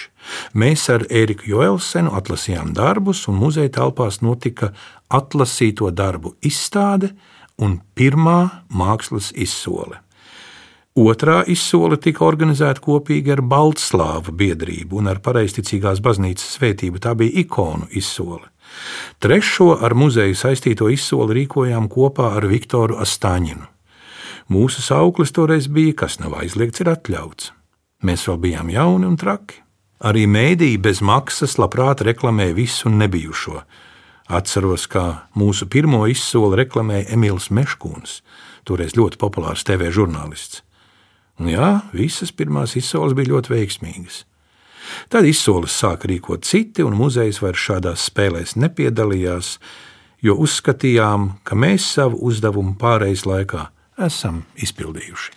Mēs 0.56 0.86
ar 0.92 1.04
Eriku 1.10 1.50
Joelsenu 1.50 2.14
atlasījām 2.16 2.72
darbus, 2.76 3.26
un 3.28 3.36
muzeja 3.42 3.72
telpās 3.80 4.22
notika 4.24 4.70
atlasīto 5.12 5.90
darbu 5.92 6.36
izstāde 6.40 7.12
un 7.60 7.80
pirmā 7.98 8.64
mākslas 8.72 9.32
izsole. 9.36 10.03
Otrā 10.94 11.40
izsole 11.50 11.96
tika 11.98 12.22
organizēta 12.22 12.78
kopīgi 12.78 13.32
ar 13.34 13.40
Baltslāvu 13.42 14.30
biedrību 14.38 15.00
un 15.00 15.08
ar 15.10 15.18
pareizticīgās 15.18 15.98
baznīcas 15.98 16.52
svētību. 16.54 17.00
Tā 17.02 17.16
bija 17.18 17.34
ikonu 17.42 17.88
izsole. 17.90 18.46
Trešo 19.18 19.72
ar 19.82 19.96
muzeju 19.98 20.36
saistīto 20.38 20.86
izsoli 20.94 21.40
rīkojām 21.40 21.88
kopā 21.90 22.28
ar 22.38 22.46
Viktoru 22.46 23.00
Astāņinu. 23.02 23.66
Mūsu 24.54 24.84
sauklis 24.86 25.34
toreiz 25.34 25.66
bija, 25.66 25.96
kas 26.04 26.20
nav 26.22 26.36
aizliegts, 26.38 26.84
ir 26.84 26.92
atļauts. 26.92 27.50
Mēs 28.06 28.28
vēl 28.28 28.38
bijām 28.44 28.70
jauni 28.70 29.08
un 29.08 29.16
traki. 29.18 29.64
Arī 29.98 30.28
mēdīji 30.30 30.78
bez 30.78 31.00
maksas 31.02 31.56
labprāt 31.58 32.04
reklamē 32.06 32.52
visu 32.54 32.92
nebijušo. 32.92 33.64
Atceros, 34.30 34.86
kā 34.86 35.26
mūsu 35.34 35.66
pirmo 35.66 36.04
izsoli 36.06 36.60
reklamēja 36.62 37.10
Emīls 37.18 37.50
Meškūns, 37.50 38.20
toreiz 38.62 38.94
ļoti 38.94 39.18
populārs 39.18 39.66
TV 39.66 39.90
žurnālists. 39.90 40.62
Un 41.42 41.50
jā, 41.50 41.70
visas 41.94 42.30
pirmās 42.32 42.76
izsoles 42.78 43.16
bija 43.16 43.32
ļoti 43.34 43.54
veiksmīgas. 43.54 44.22
Tad 45.10 45.26
izsoles 45.26 45.74
sāka 45.74 46.08
rīkot 46.10 46.44
citi, 46.46 46.84
un 46.84 46.94
muzejs 46.98 47.40
vairs 47.42 47.62
šādās 47.62 48.04
spēlēs 48.10 48.54
nepiedalījās, 48.60 49.56
jo 50.24 50.36
uzskatījām, 50.44 51.30
ka 51.44 51.58
mēs 51.58 51.88
savu 51.96 52.20
uzdevumu 52.28 52.76
pārejas 52.80 53.24
laikā 53.26 53.68
esam 54.06 54.44
izpildījuši. 54.60 55.32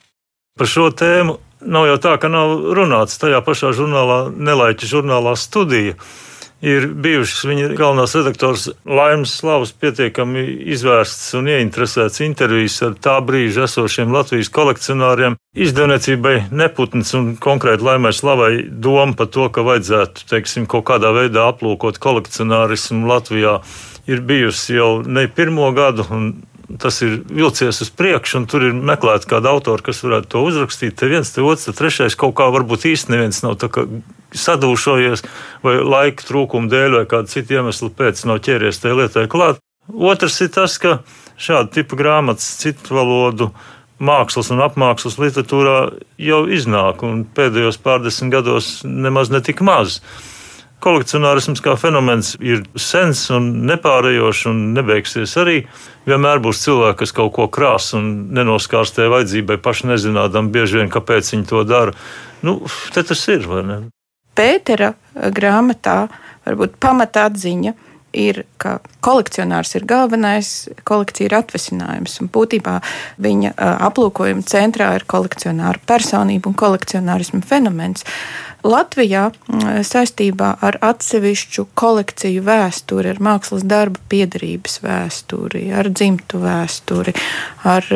Par 0.57 0.69
šo 0.69 0.89
tēmu 0.97 1.37
nav 1.69 1.87
jau 1.91 1.97
tā, 2.01 2.15
ka 2.21 2.29
nav 2.31 2.71
runāts 2.77 3.19
tajā 3.21 3.41
pašā 3.45 3.73
žurnālā, 3.77 4.27
nelaiķa 4.33 4.89
žurnālā 4.89 5.35
studija 5.37 5.97
ir 6.61 6.87
bijušas 6.93 7.43
viņa 7.45 7.67
galvenās 7.77 8.15
redaktors 8.17 8.67
Laimas 8.85 9.35
Slavas 9.37 9.73
pietiekami 9.77 10.43
izvērstas 10.73 11.35
un 11.37 11.49
ieinteresētas 11.51 12.23
intervijas 12.25 12.79
ar 12.87 12.97
tā 13.01 13.17
brīža 13.25 13.67
esošiem 13.67 14.13
Latvijas 14.13 14.49
kolekcionāriem. 14.53 15.37
Izdevniecībai 15.57 16.35
neputns 16.51 17.13
un 17.17 17.35
konkrēti 17.41 17.85
Laimai 17.85 18.13
Slavai 18.15 18.51
doma 18.67 19.13
par 19.17 19.29
to, 19.33 19.47
ka 19.53 19.65
vajadzētu, 19.67 20.27
teiksim, 20.31 20.67
kaut 20.69 20.87
kādā 20.89 21.13
veidā 21.15 21.47
aplūkot 21.51 22.01
kolekcionārismu 22.01 23.07
Latvijā 23.09 23.59
ir 24.09 24.21
bijusi 24.25 24.77
jau 24.77 24.91
ne 25.05 25.27
pirmo 25.27 25.69
gadu, 25.75 26.05
un 26.13 26.29
tas 26.81 26.99
ir 27.05 27.21
vilcies 27.31 27.79
uz 27.85 27.89
priekšu, 27.95 28.41
un 28.41 28.45
tur 28.49 28.65
ir 28.67 28.75
meklēts 28.75 29.29
kāda 29.29 29.53
autora, 29.53 29.83
kas 29.83 30.01
varētu 30.03 30.33
to 30.33 30.43
uzrakstīt. 30.49 30.97
Te 30.99 31.07
viens, 31.11 31.31
te 31.31 31.43
otrs, 31.43 31.69
te 31.69 31.75
trešais 31.77 32.17
kaut 32.19 32.35
kā 32.39 32.49
varbūt 32.51 32.89
īsti 32.91 33.13
neviens 33.13 33.43
nav 33.45 33.59
sadūšojies, 34.41 35.24
vai 35.65 35.77
laika 35.82 36.27
trūkuma 36.27 36.72
dēļ, 36.72 37.00
vai 37.01 37.08
kāda 37.10 37.32
cita 37.32 37.60
iemesla 37.60 37.89
pēc 37.98 38.25
nav 38.29 38.44
ķēries 38.46 38.84
tajā 38.84 39.00
lietai 39.01 39.25
klāt. 39.32 39.62
Otrs 39.88 40.41
ir 40.44 40.51
tas, 40.51 40.75
ka 40.84 41.00
šāda 41.39 41.72
tipa 41.77 41.98
grāmatas, 42.00 42.48
citu 42.60 42.98
valodu 42.98 43.51
mākslas 44.03 44.51
un 44.53 44.62
apmākslas 44.62 45.17
literatūrā 45.22 45.77
jau 46.22 46.41
iznāk, 46.53 47.03
un 47.08 47.24
pēdējos 47.25 47.79
pārdesmit 47.82 48.34
gados 48.34 48.82
nemaz 48.86 49.32
netik 49.34 49.63
maz. 49.65 50.01
Kolekcionārisms 50.84 51.63
kā 51.65 51.74
fenomens 51.79 52.36
ir 52.38 52.62
sens 52.77 53.24
un 53.34 53.48
nepārējošs 53.65 54.44
un 54.51 54.60
nebeigsies 54.75 55.34
arī. 55.41 55.63
Vienmēr 56.06 56.44
būs 56.44 56.62
cilvēki, 56.67 57.00
kas 57.01 57.15
kaut 57.17 57.34
ko 57.34 57.48
krās 57.50 57.89
un 57.98 58.29
nenoskārstē 58.38 59.08
vajadzībai, 59.10 59.58
paši 59.58 59.89
nezinādam, 59.96 60.51
bieži 60.53 60.84
vien 60.84 60.94
kāpēc 60.94 61.34
viņi 61.34 61.50
to 61.50 61.63
dara. 61.65 61.98
Nu, 62.46 62.60
te 62.94 63.01
tas 63.01 63.25
ir, 63.34 63.50
vai 63.50 63.65
ne? 63.65 63.79
Pētera 64.38 64.94
grāmatā 65.34 66.06
varbūt 66.46 66.77
pamata 66.79 67.27
atziņa 67.27 67.74
ir, 68.17 68.44
ka 68.62 68.77
kolekcionārs 69.06 69.75
ir 69.77 69.86
galvenais, 69.88 70.51
kolekcija 70.88 71.29
ir 71.29 71.38
atvesinājums. 71.38 72.17
Būtībā 72.34 72.79
viņa 73.24 73.53
aplūkojuma 73.89 74.46
centrā 74.48 74.94
ir 74.98 75.06
kolekcionāra 75.10 75.82
personība 75.88 76.51
un 76.51 76.58
kolekcionārisma 76.58 77.44
fenomens. 77.46 78.06
Latvijā 78.67 79.27
saistībā 79.86 80.56
ar 80.65 80.79
atsevišķu 80.84 81.67
kolekciju 81.77 82.41
vēsturi, 82.48 83.13
ar 83.13 83.22
mākslas 83.24 83.63
darbu 83.70 84.01
piedarības 84.10 84.82
vēsturi, 84.84 85.67
ar 85.77 85.91
dzimtu 85.94 86.41
vēsturi, 86.41 87.13
ar 87.70 87.88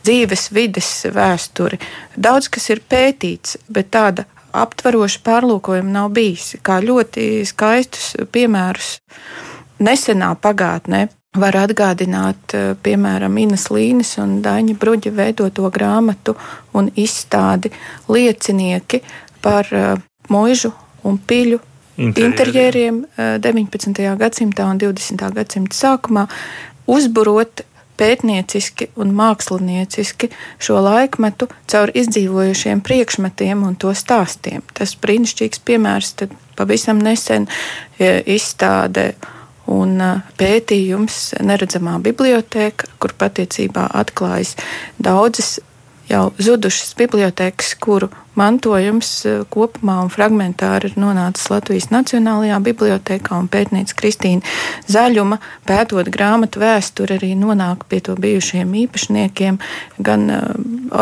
dzīves 0.00 0.48
vides 0.56 0.90
vēsturi. 1.14 1.78
Daudz 2.16 2.48
kas 2.48 2.70
ir 2.72 2.82
pētīts, 2.90 3.58
bet 3.68 3.92
tāda 3.94 4.26
aptveroša 4.52 5.22
pārlūkojuma 5.26 5.94
nav 5.94 6.10
bijis. 6.16 6.56
Kā 6.62 6.80
ļoti 6.84 7.46
skaistus 7.48 8.12
piemērus 8.32 8.98
nesenā 9.80 10.34
pagātnē 10.40 11.08
var 11.38 11.54
atgādināt, 11.54 12.54
eh, 12.54 12.74
piemēram, 12.82 13.38
Inas 13.38 13.68
Līnes 13.70 14.18
un 14.18 14.42
Daņa 14.42 14.76
Bruģa 14.78 15.12
veidoto 15.14 15.70
grāmatu 15.70 16.36
un 16.74 16.90
izstādi 16.96 17.70
liecinieki 18.08 19.02
par 19.42 19.66
eh, 19.70 19.96
mūžu 20.28 20.72
un 21.04 21.18
piļu 21.18 21.60
interjeriem 21.96 23.04
19. 23.16 24.00
Eh, 24.00 24.16
gadsimtā 24.16 24.66
un 24.70 24.78
20. 24.78 25.30
gadsimta 25.34 25.76
sākumā, 25.76 26.26
uzburot 26.86 27.62
pētnieciski 28.00 28.90
un 29.00 29.12
mākslinieciski 29.16 30.30
šo 30.62 30.80
laikmetu 30.84 31.50
caur 31.70 31.92
izdzīvojušiem 31.96 32.82
priekšmetiem 32.86 33.66
un 33.66 33.76
to 33.80 33.92
stāstiem. 33.96 34.64
Tas 34.76 34.96
brīnišķīgs 35.00 35.62
piemērs 35.68 36.14
pavisam 36.58 37.00
nesen 37.04 37.46
e, 37.46 38.20
izstāde 38.34 39.12
un 39.70 39.96
e, 40.00 40.12
pētījums 40.40 41.20
Neredzamā 41.44 41.98
biblioteka, 42.04 42.90
kur 43.02 43.16
patiesībā 43.20 43.90
atklājas 44.02 44.56
daudzas 44.98 45.58
jau 46.10 46.30
zudušas 46.38 46.94
bibliotekas, 46.98 47.74
kuru 47.74 48.08
mantojums 48.38 49.10
eh, 49.26 49.42
kopumā 49.50 50.00
un 50.04 50.10
fragmentāri 50.12 50.90
ir 50.90 50.98
nonācis 51.00 51.50
Latvijas 51.52 51.90
Nacionālajā 51.92 52.58
bibliotekā, 52.66 53.38
un 53.38 53.48
pētniece 53.50 53.96
Kristīna 53.98 54.42
Zaļuma, 54.90 55.40
pētot 55.68 56.10
grāmatu 56.12 56.62
vēsturi, 56.62 57.18
arī 57.18 57.32
nonāk 57.38 57.86
pie 57.90 58.00
to 58.06 58.16
bijušiem 58.20 58.74
īpašniekiem, 58.84 59.60
gan 59.98 60.28
eh, 60.34 60.44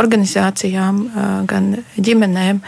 organizācijām, 0.01 1.03
eh, 1.09 1.29
gan 1.49 1.75
ģimenēm. 1.97 2.63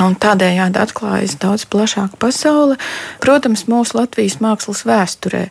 Un 0.00 0.14
tādējādi 0.16 0.80
atklājas 0.80 1.34
daudz 1.36 1.66
plašāka 1.68 2.16
pasaule. 2.22 2.78
Protams, 3.20 3.66
mūsu 3.68 3.98
Latvijas 3.98 4.38
mākslas 4.40 4.86
vēsturē 4.88 5.42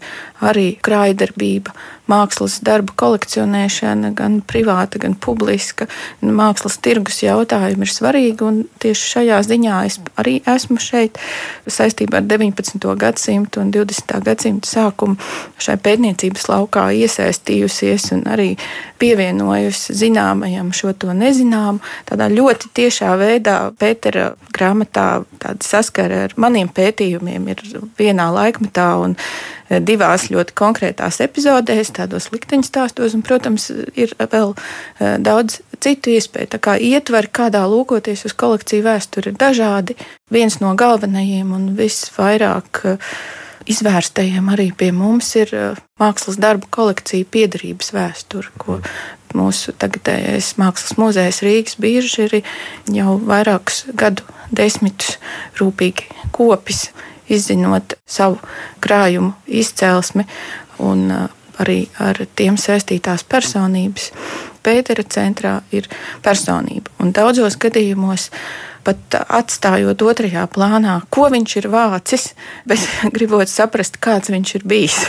arī 0.42 0.72
krājdarbība, 0.82 1.76
mākslas 2.10 2.60
darbu 2.66 2.96
kolekcionēšana, 3.00 4.12
gan 4.18 4.40
privāta, 4.46 5.00
gan 5.02 5.16
publiska, 5.16 5.88
mākslas 6.22 6.80
tirgus 6.84 7.22
jautājumi 7.24 7.86
ir 7.86 7.94
svarīgi. 7.94 8.50
Tieši 8.82 9.12
šajā 9.14 9.40
ziņā 9.48 9.80
es 9.90 10.00
arī 10.20 10.40
esmu 10.50 10.80
šeit 10.82 11.20
saistībā 11.70 12.22
ar 12.22 12.28
19. 12.30 12.90
gadsimtu 13.00 13.64
un 13.64 13.74
20. 13.76 14.16
gadsimtu 14.26 14.70
sākumu 14.70 15.20
šai 15.62 15.78
pētniecības 15.84 16.50
laukā 16.52 16.90
iesaistījusies 17.04 18.10
un 18.18 18.26
arī 18.32 18.50
pievienojusi 19.00 19.96
zināmajam 19.96 20.74
šo 20.76 20.94
to 21.00 21.14
nezināmu. 21.16 21.80
Tādā 22.10 22.30
ļoti 22.34 22.74
tiešā 22.76 23.14
veidā 23.20 23.60
Pētera 23.80 24.34
grāmatā 24.56 25.24
saskara 25.64 26.26
ar 26.28 26.36
maniem 26.40 26.70
pētījumiem 26.74 27.48
ir 27.54 27.64
vienā 28.00 28.30
laikmetā 28.36 28.90
un 29.04 29.16
divās 29.70 30.30
ļoti 30.34 30.56
konkrētās 30.58 31.20
epizodēs, 31.24 31.94
tādos 31.98 32.30
likteņstāstos, 32.34 33.16
un, 33.18 33.24
protams, 33.26 33.70
ir 33.94 34.16
vēl 34.20 34.56
e, 34.56 35.12
daudz 35.22 35.60
citu 35.84 36.14
iespēju. 36.16 36.52
Tā 36.56 36.62
kā 36.64 36.78
ietvari, 36.82 37.30
kādā 37.32 37.62
lūkoties 37.70 38.26
uz 38.28 38.36
kolekciju 38.40 38.88
vēsturi, 38.88 39.32
ir 39.34 39.40
dažādi. 39.40 39.98
Viens 40.34 40.60
no 40.64 40.74
galvenajiem 40.78 41.54
un 41.56 41.70
visvairāk 41.78 42.84
uh, 42.86 43.14
izvērstajiem 43.70 44.50
arī 44.54 44.70
pie 44.76 44.92
mums 44.96 45.32
ir 45.40 45.54
uh, 45.56 45.80
mākslas 46.02 46.40
darbu 46.42 46.70
kolekcija 46.74 47.28
piedarības 47.32 47.94
vēsture, 47.96 48.52
ko 48.62 48.80
mūsu 49.38 49.74
tagadējais 49.78 50.56
mākslas 50.62 50.98
muzejs 51.00 51.44
Rīgas 51.46 51.78
bieži 51.82 52.26
ir 52.28 52.38
jau 52.96 53.18
vairākus 53.22 53.86
gadu 53.98 54.26
desmitus 54.56 55.18
rūpīgi 55.60 56.10
kopis, 56.36 56.90
izzinot 57.30 57.96
savu 58.10 58.40
krājumu 58.84 59.34
izcelsmi 59.48 60.26
un 60.86 61.06
uh, 61.12 61.28
arī 61.60 61.84
ar 62.00 62.22
tiem 62.40 62.58
saistītās 62.60 63.26
personības. 63.28 64.10
Pētera 64.64 65.06
centrā 65.08 65.60
ir 65.76 65.88
personība, 66.24 66.92
un 67.00 67.14
daudzos 67.16 67.56
gadījumos 67.60 68.30
pat 68.84 69.20
atstājot 69.22 70.02
otrajā 70.04 70.46
plānā, 70.52 71.00
ko 71.12 71.30
viņš 71.32 71.56
ir 71.62 71.70
vācis, 71.72 72.32
bet 72.70 72.84
gribot 73.16 73.52
saprast, 73.52 74.00
kāds 74.04 74.32
viņš 74.34 74.56
ir 74.60 74.70
bijis. 74.70 75.02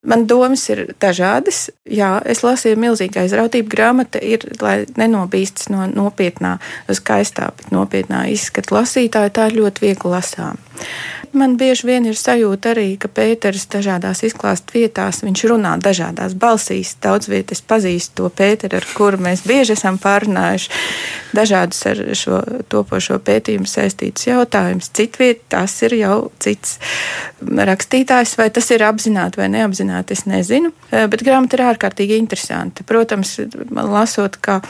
Man 0.00 0.24
domas 0.24 0.62
ir 0.72 0.94
dažādas. 0.96 1.66
Jā, 1.84 2.14
es 2.24 2.40
lasīju 2.40 2.78
milzīgu 2.80 3.20
aizrautību. 3.20 3.68
Grāmata 3.68 4.22
ir, 4.24 4.46
lai 4.62 4.86
nenobīstas 4.96 5.68
no 5.68 5.84
nopietnā, 5.92 6.54
skaistā, 6.88 7.50
bet 7.58 7.68
nopietnā 7.74 8.22
izskata 8.32 8.78
lasītāja. 8.78 9.34
Tā 9.36 9.50
ir 9.50 9.58
ļoti 9.60 9.84
viegli 9.84 10.14
lasām. 10.14 10.56
Man 11.32 11.54
bieži 11.60 11.86
vien 11.86 12.06
ir 12.10 12.16
sajūta 12.18 12.72
arī, 12.72 12.96
ka 12.98 13.06
Pēters 13.12 13.68
dažādās 13.70 14.24
izklāstu 14.26 14.80
vietās 14.80 15.20
viņš 15.22 15.42
runā 15.52 15.76
dažādās 15.78 16.32
balsīs. 16.34 16.96
Daudz 17.04 17.28
vietas 17.30 17.60
pazīst 17.62 18.16
to 18.18 18.26
Pēteru, 18.34 18.80
ar 18.80 18.86
kuru 18.96 19.20
mēs 19.22 19.44
bieži 19.46 19.76
esam 19.76 20.00
pārunājuši 20.02 20.72
dažādus 21.36 21.84
ar 21.86 22.02
šo 22.18 22.40
topošo 22.72 23.20
pētījumu 23.22 23.68
saistītus 23.70 24.26
jautājumus. 24.26 24.90
Citviet 24.96 25.44
tas 25.52 25.76
ir 25.86 25.94
jau 26.00 26.16
cits 26.42 26.80
rakstītājs, 27.70 28.34
vai 28.40 28.48
tas 28.50 28.72
ir 28.74 28.82
apzināti 28.88 29.38
vai 29.38 29.50
neapzināti, 29.54 29.89
es 30.14 30.24
nezinu. 30.28 30.72
Eh, 30.90 31.06
bet 31.10 31.24
grāmata 31.26 31.58
ir 31.58 31.64
ārkārtīgi 31.66 32.18
interesanta. 32.20 32.84
Protams, 32.86 33.36
man 33.70 33.90
lasot, 33.92 34.38
kā 34.42 34.60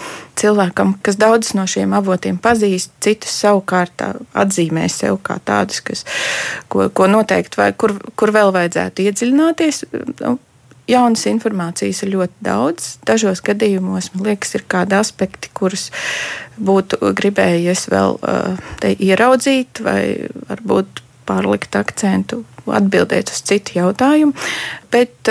cilvēkam, 0.40 0.96
kas 1.04 1.18
daudzus 1.20 1.54
no 1.58 1.66
šiem 1.70 1.94
avotiem 1.96 2.38
pazīst, 2.40 2.92
citus 3.04 3.34
savukārt 3.42 4.04
atzīmē 4.34 4.86
sev 4.90 5.20
kā 5.26 5.38
tādus, 5.44 5.82
kas, 5.84 6.04
ko, 6.72 6.88
ko 6.88 7.08
noteikti 7.10 7.60
vai 7.60 7.72
kur, 7.72 7.98
kur 8.16 8.32
vēl 8.34 8.54
vajadzētu 8.56 9.06
iedziļināties. 9.08 9.82
Nu, 10.22 10.38
jaunas 10.90 11.26
informācijas 11.30 12.02
ir 12.04 12.14
ļoti 12.14 12.46
daudz. 12.46 12.94
Dažos 13.06 13.42
gadījumos 13.46 14.10
man 14.14 14.30
liekas, 14.30 14.56
ir 14.58 14.66
kādi 14.70 14.96
aspekti, 14.98 15.52
kurus 15.54 15.90
būtu 16.60 17.12
gribējies 17.16 17.86
vēl 17.92 18.18
te 18.82 18.94
ieraudzīt, 18.96 19.84
vai 19.86 20.02
varbūt 20.50 21.04
pārlikt 21.30 21.78
akcentu, 21.78 22.42
atbildēt 22.66 23.30
uz 23.30 23.40
citu 23.46 23.78
jautājumu. 23.78 24.34
Bet 24.90 25.30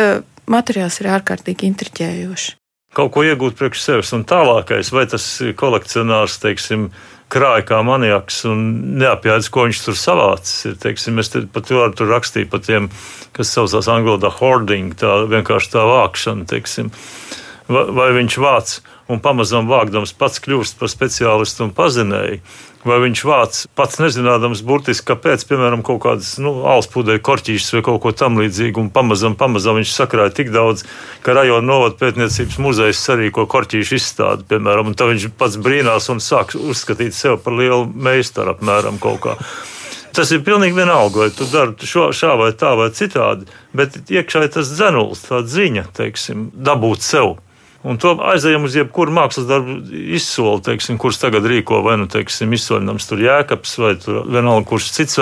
materiāls 0.49 0.99
ir 1.03 1.12
ārkārtīgi 1.19 1.69
intriģējošs. 1.69 2.55
kaut 2.97 3.12
ko 3.13 3.23
iegūt 3.23 3.59
priekš 3.59 3.83
sevis. 3.85 4.13
Un 4.17 4.25
tālākais, 4.27 4.89
vai 4.95 5.05
tas 5.09 5.25
kolekcionārs, 5.59 6.39
teiksim, 6.41 6.89
krāja 7.29 7.65
kā 7.69 7.81
maniaks 7.85 8.41
un 8.49 8.63
neapjēdz, 8.99 9.49
ko 9.53 9.67
viņš 9.67 9.83
tur 9.85 9.97
savācis. 9.99 10.55
Ir, 10.71 10.77
teiksim, 10.81 11.21
es 11.21 11.29
te 11.33 11.43
pat 11.53 11.69
varu 11.73 11.93
tur 11.97 12.09
rakstīt 12.09 12.49
par 12.49 12.63
tiem, 12.65 12.89
kas 13.38 13.53
saucās 13.53 13.89
angļu 13.91 14.15
valodā 14.15 14.33
hoarding, 14.39 14.95
tā 14.97 15.19
vienkārši 15.29 15.75
tā 15.75 15.85
vākšana, 15.85 16.49
teiksim. 16.49 16.89
Vai, 17.69 17.85
vai 17.93 18.09
viņš 18.17 18.39
vāc 18.41 18.79
un 19.13 19.21
pamazām 19.21 19.69
vākdams 19.69 20.15
pats 20.17 20.41
kļūst 20.41 20.79
par 20.81 20.89
speciālistu 20.89 21.67
un 21.67 21.75
pazinēju 21.77 22.41
vai 22.87 22.99
viņš 23.03 23.23
vāc 23.27 23.61
pats 23.75 23.99
nezinādams 23.99 24.61
burtiski, 24.65 25.07
kāpēc, 25.11 25.43
piemēram, 25.49 25.83
kaut 25.85 26.01
kādas 26.05 26.31
nu, 26.43 26.53
alspūdēju 26.69 27.23
korķīšas 27.25 27.75
vai 27.75 27.81
kaut 27.85 27.99
ko 28.03 28.13
tamlīdzīgu, 28.21 28.85
un 28.85 28.91
pamazam, 28.93 29.35
pamazam 29.39 29.79
viņš 29.79 29.95
sakrāja 29.95 30.35
tik 30.39 30.53
daudz, 30.55 30.85
ka 31.25 31.35
rajona 31.37 31.65
novada 31.67 31.99
pētniecības 31.99 32.59
muzejs 32.63 33.01
sarīko 33.03 33.47
korķīšu 33.51 33.99
izstādi, 33.99 34.47
piemēram, 34.51 34.91
un 34.91 34.99
tad 34.99 35.11
viņš 35.13 35.27
pats 35.39 35.59
brīnās 35.59 36.07
un 36.13 36.23
sāk 36.23 36.55
uzskatīt 36.59 37.17
sevi 37.17 37.41
par 37.43 37.59
lielu 37.59 37.83
meistaru 37.89 38.55
apmēram 38.55 39.01
kaut 39.03 39.21
kā. 39.27 39.35
Tas 40.15 40.31
ir 40.33 40.41
pilnīgi 40.45 40.73
vienalga, 40.75 41.21
vai 41.21 41.29
tu 41.33 41.45
dari 41.51 41.85
šo, 41.85 42.09
šā 42.15 42.33
vai 42.39 42.49
tā 42.57 42.71
vai 42.79 42.89
citādi, 42.95 43.45
bet 43.77 43.99
iekšā 44.09 44.41
ir 44.47 44.55
tas 44.55 44.71
dzenulis, 44.71 45.21
tā 45.27 45.43
ziņa, 45.45 45.85
teiksim, 45.99 46.49
dabūt 46.55 47.05
sev. 47.05 47.37
Un 47.87 47.99
to 48.01 48.11
aizējām 48.31 48.65
uz 48.67 48.73
jebkuru 48.75 49.13
mākslas 49.15 49.47
darbu 49.47 49.77
izsoli, 50.17 50.59
teiksim, 50.65 50.97
kurš 50.99 51.21
tagad 51.21 51.45
rīko 51.47 51.79
vai 51.85 51.95
nu 52.01 52.09
teiksim, 52.11 52.51
izsoļinams 52.57 53.07
tur 53.07 53.21
jēkabs 53.23 53.77
vai 53.79 53.93
tur 54.01 54.25
vienalga 54.27 54.67
kurš 54.67 54.89
cits. 54.97 55.19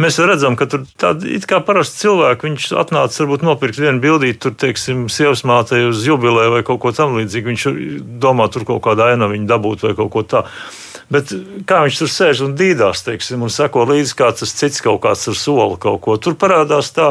Mēs 0.00 0.16
redzam, 0.24 0.54
ka 0.56 0.64
tur 0.70 0.86
tādi 0.96 1.34
it 1.36 1.44
kā 1.44 1.58
parasti 1.60 2.06
cilvēki, 2.06 2.46
viņš 2.46 2.68
atnāca 2.80 3.20
varbūt 3.20 3.42
nopirkt 3.44 3.80
vienu 3.82 4.00
bildīti, 4.00 4.38
tur, 4.40 4.54
teiksim, 4.56 5.10
sievas 5.12 5.42
mātei 5.44 5.82
uz 5.90 6.06
jubileju 6.08 6.54
vai 6.54 6.62
kaut 6.64 6.80
ko 6.80 6.92
tamlīdzīgu. 6.96 7.52
Viņš 7.52 7.66
domā, 8.22 8.46
tur 8.48 8.64
kaut 8.64 8.80
kāda 8.86 9.10
aina 9.12 9.28
viņa 9.28 9.50
dabūt 9.50 9.84
vai 9.84 9.92
kaut 9.98 10.08
ko 10.14 10.22
tādu. 10.24 10.48
Bet 11.12 11.34
kā 11.68 11.82
viņš 11.84 12.00
tur 12.00 12.12
sēž 12.14 12.40
un 12.46 12.54
dīdās, 12.56 13.02
teiksim, 13.04 13.44
un 13.44 13.52
seko 13.52 13.84
līdzi, 13.90 14.14
kā 14.16 14.30
tas 14.32 14.54
cits 14.56 14.80
kaut 14.80 15.02
kāds 15.04 15.26
ar 15.28 15.36
soli 15.36 15.76
kaut 15.82 16.00
ko. 16.06 16.16
Tur 16.16 16.38
parādās 16.40 16.94
tā 16.96 17.10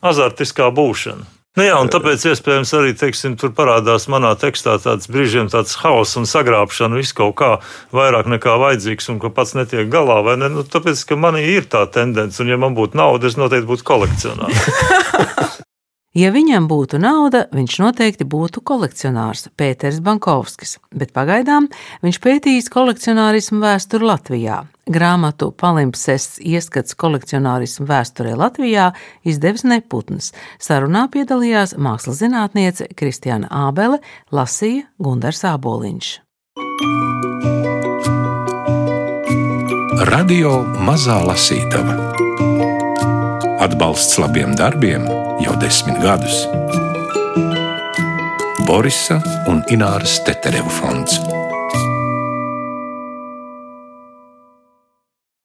azartiskā 0.00 0.70
būšana. 0.72 1.39
Nu 1.58 1.64
jā, 1.66 1.74
un 1.82 1.88
tāpēc 1.90 2.22
iespējams 2.30 2.70
arī 2.78 2.92
teiksim, 2.94 3.32
tur 3.34 3.50
parādās 3.56 4.04
manā 4.12 4.30
tekstā 4.38 4.76
tāds 4.78 5.10
brīžiem 5.10 5.48
tāds 5.50 5.74
hauss 5.82 6.14
un 6.20 6.28
sagrābšana, 6.30 6.94
viss 7.00 7.16
kaut 7.16 7.34
kā 7.40 7.50
vairāk 7.90 8.30
nekā 8.30 8.54
vajadzīgs 8.62 9.10
un 9.10 9.18
ka 9.18 9.32
pats 9.34 9.56
netiek 9.58 9.90
galā. 9.90 10.20
Ne? 10.38 10.46
Nu, 10.54 10.62
tāpēc, 10.62 11.02
ka 11.10 11.18
manī 11.18 11.42
ir 11.56 11.66
tā 11.66 11.82
tendence, 11.90 12.38
un 12.44 12.54
ja 12.54 12.60
man 12.60 12.78
būtu 12.78 12.94
nauda, 13.00 13.26
es 13.26 13.38
noteikti 13.40 13.66
būtu 13.66 13.88
kolekcionārs. 13.90 14.70
Ja 16.10 16.32
viņam 16.34 16.64
būtu 16.66 16.98
nauda, 16.98 17.44
viņš 17.54 17.76
noteikti 17.84 18.24
būtu 18.26 18.64
kolekcionārs 18.66 19.46
Pēters 19.54 20.00
Bankovskis, 20.02 20.80
bet 20.90 21.12
pagaidām 21.14 21.68
viņš 22.02 22.18
pētījis 22.24 22.66
kolekcionārismu 22.74 23.60
vēsturi 23.62 24.08
Latvijā. 24.08 24.56
Grāmatu 24.90 25.52
Palimpsests 25.54 26.40
ieskats 26.42 26.98
kolekcionārismu 26.98 27.86
vēsturē 27.86 28.34
Latvijā 28.34 28.88
izdevis 29.22 29.62
Neputns. 29.62 30.32
Sarunā 30.58 31.04
piedalījās 31.14 31.76
mākslas 31.78 32.18
zinātniece 32.24 32.90
Kristiāna 32.90 33.46
Ābele, 33.68 34.02
lasīja 34.34 34.90
Gundars 34.98 35.46
Āboliņš. 35.46 36.10
Radio 40.10 40.58
Mazā 40.82 41.22
Lasītava 41.22 42.00
Atbalsts 43.62 44.18
labiem 44.18 44.56
darbiem 44.58 45.06
jau 45.40 45.56
desmit 45.60 45.98
gadus. 46.02 46.44
Borisa 48.66 49.20
un 49.48 49.64
Ināras 49.72 50.20
Teterevu 50.24 50.70
fonds. 50.80 51.39